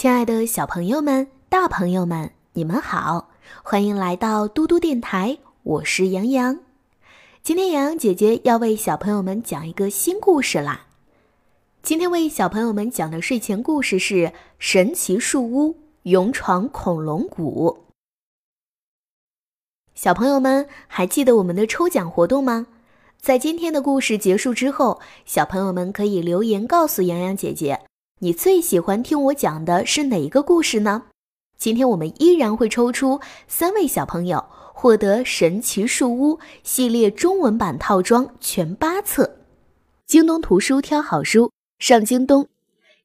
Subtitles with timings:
[0.00, 3.28] 亲爱的小朋友们、大朋友们，你们好，
[3.62, 6.58] 欢迎来到嘟嘟电台，我是杨洋。
[7.42, 10.86] 今天洋洋姐姐要为小朋友们讲一个新故事啦。
[11.82, 14.14] 今天为小朋友们讲的睡前故事是
[14.58, 17.68] 《神奇树屋勇闯恐龙谷》。
[19.94, 22.68] 小朋友们还记得我们的抽奖活动吗？
[23.20, 27.82] 在今天的故事结束之后，小朋友们可以留言告诉洋洋姐姐。
[28.22, 31.04] 你最喜欢听我讲的是哪一个故事呢？
[31.56, 39.38] 今天我们依然会抽出三位小朋友，获得《神奇树屋》系列中文版套装全八册。
[40.06, 42.46] 京东图书挑好书，上京东。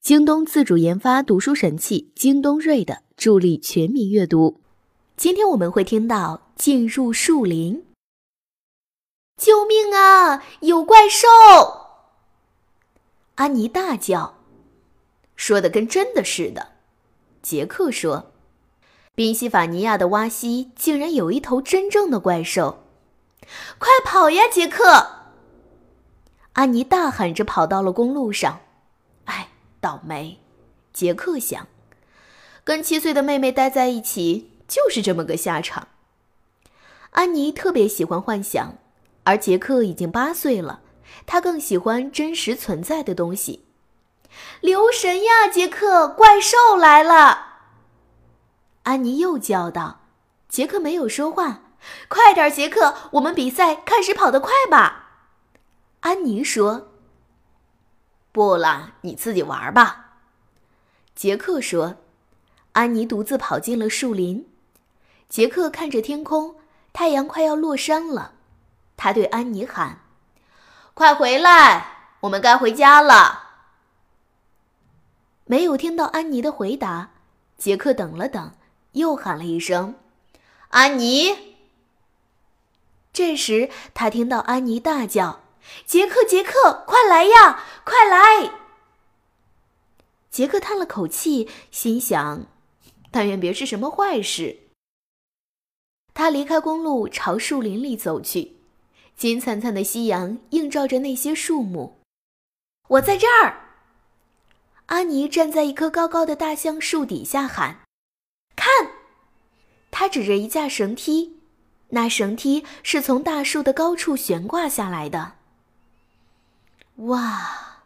[0.00, 4.60] 京东自主研发读书神器京东瑞的助力全民阅读。
[5.16, 7.84] 今天我们会听到进入树林。
[9.36, 10.42] 救命啊！
[10.58, 11.28] 有怪兽！
[13.36, 14.34] 安妮大叫。
[15.44, 16.68] 说的跟真的似的，
[17.42, 18.32] 杰克说
[19.14, 22.84] ：“宾夕法尼亚的洼西竟然有一头真正的怪兽！
[23.76, 25.26] 快跑呀，杰克！”
[26.54, 28.60] 安妮大喊着跑到了公路上。
[29.26, 29.48] 哎，
[29.82, 30.38] 倒霉！
[30.94, 31.68] 杰克想，
[32.64, 35.88] 跟七岁的妹妹待在一起就是这么个下场。
[37.10, 38.78] 安妮特别喜欢幻想，
[39.24, 40.80] 而杰克已经八岁了，
[41.26, 43.63] 他更喜欢真实存在的东西。
[44.60, 46.08] 留神呀，杰克！
[46.08, 47.46] 怪兽来了！
[48.84, 50.00] 安妮又叫道。
[50.48, 51.60] 杰克没有说话。
[52.08, 52.94] 快点，杰克！
[53.12, 55.10] 我们比赛，看谁跑得快吧。
[56.00, 56.88] 安妮说。
[58.32, 60.16] 不了，你自己玩吧。
[61.14, 61.96] 杰克说。
[62.72, 64.48] 安妮独自跑进了树林。
[65.28, 66.56] 杰克看着天空，
[66.92, 68.32] 太阳快要落山了。
[68.96, 70.00] 他对安妮喊
[70.94, 73.43] ：“快回来，我们该回家了。”
[75.46, 77.10] 没有听到安妮的回答，
[77.58, 78.52] 杰克等了等，
[78.92, 79.94] 又喊了一声
[80.70, 81.56] ：“安妮！”
[83.12, 85.40] 这时他听到安妮大叫
[85.86, 88.50] ：“杰克，杰克，快来呀，快来！”
[90.30, 92.46] 杰克叹了口气，心想
[93.12, 94.60] ：“但愿别是什么坏事。”
[96.14, 98.56] 他离开公路，朝树林里走去。
[99.16, 102.00] 金灿灿的夕阳映照着那些树木。
[102.88, 103.63] 我在这儿。
[104.86, 107.80] 安妮站在一棵高高的大橡树底下喊
[108.54, 108.68] ：“看！”
[109.90, 111.40] 她指着一架绳梯，
[111.88, 115.36] 那绳梯是从大树的高处悬挂下来的。
[116.96, 117.84] 哇！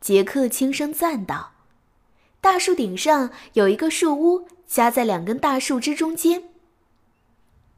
[0.00, 1.52] 杰克轻声赞道
[2.40, 6.50] ：“大树顶上有一个树屋，夹在两根大树枝中间。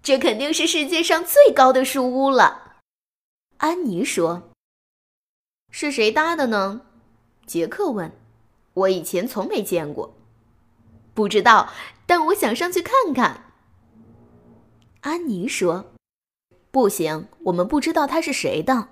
[0.03, 2.83] 这肯定是世界上最高的树屋了。”
[3.59, 4.51] 安妮说
[5.71, 6.83] ：“是谁搭的呢？”
[7.51, 8.13] 杰克问
[8.75, 10.15] ：“我以前从没见过，
[11.15, 11.73] 不知道，
[12.07, 13.51] 但我想上去看看。”
[15.03, 15.87] 安妮说
[16.71, 18.91] ：“不行，我们不知道他是谁的，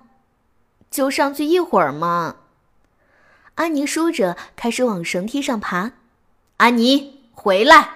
[0.91, 2.35] 就上去一会儿嘛。”
[3.55, 5.93] 安妮说着，开始往绳梯上爬。
[6.57, 7.91] 安妮，回来！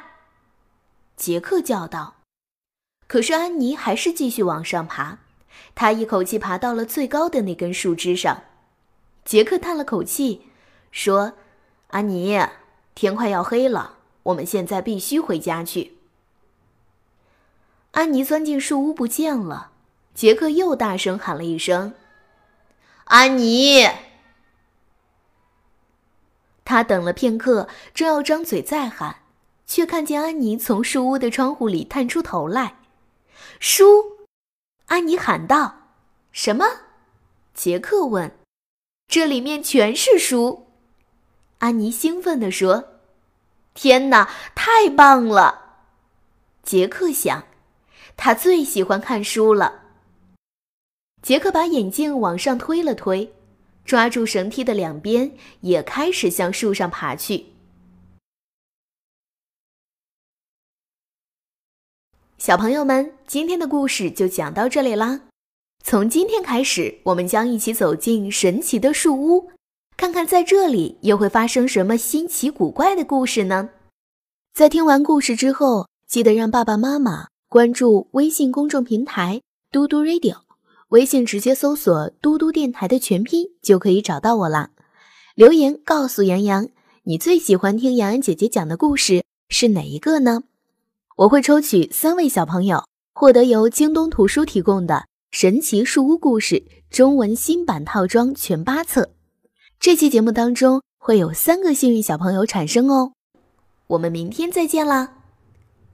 [1.18, 2.22] 杰克叫道。
[3.08, 5.18] 可是安妮还是继续往上爬，
[5.76, 8.44] 她一口气爬到了最高的那根树枝上。
[9.26, 10.48] 杰克叹了口气。
[10.94, 11.34] 说
[11.90, 12.40] ：“安妮，
[12.94, 15.98] 天快要黑了，我们现在必须回家去。”
[17.92, 19.72] 安妮钻进树屋不见了，
[20.14, 21.96] 杰克又大声喊了一声
[23.06, 23.90] ：“安妮！”
[26.64, 29.24] 他等了片刻，正要张嘴再喊，
[29.66, 32.78] 却看见安妮从树屋的窗户里探出头来。
[33.60, 34.20] “书！”
[34.86, 35.90] 安妮喊道。
[36.32, 36.66] “什么？”
[37.56, 38.38] 杰克问。
[39.10, 40.63] “这里面全是书。”
[41.64, 43.00] 安妮兴奋地说
[43.74, 45.78] ：“天哪，太棒了！”
[46.62, 47.46] 杰克想，
[48.18, 49.84] 他最喜欢看书了。
[51.22, 53.34] 杰克把眼镜往上推了推，
[53.86, 57.46] 抓住绳梯的两边，也开始向树上爬去。
[62.38, 65.22] 小朋友们，今天的故事就讲到这里啦。
[65.82, 69.50] 从今天开始，我们将一起走进神奇的树屋。
[70.04, 73.70] 看看在这里又会发生什么新奇古怪的故事呢？
[74.54, 79.42] 在听完故事之后，记得让爸爸妈妈关注微信公众平台
[79.72, 80.40] “嘟嘟 radio”，
[80.90, 84.72] 微信直接搜索“嘟嘟电台”的全拼就可以找到我啦。
[85.36, 86.68] 留言告诉杨洋，
[87.04, 90.44] 你最喜欢听洋洋姐姐讲的故事是哪一个呢？
[91.16, 92.84] 我会抽取三位小朋友，
[93.14, 94.96] 获得由京东图书提供的
[95.32, 96.56] 《神奇树屋故事》
[96.90, 99.12] 中文新版套装全八册。
[99.84, 103.12] 这期节目当中会有三个幸运小朋友产生哦，
[103.88, 105.12] 我们明天再见啦，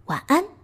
[0.06, 0.59] 晚安。